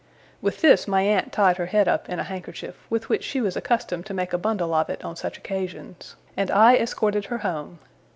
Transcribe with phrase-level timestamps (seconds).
[0.41, 3.55] With this my aunt tied her head up in a handkerchief, with which she was
[3.55, 7.77] accustomed to make a bundle of it on such occasions; and I escorted her home.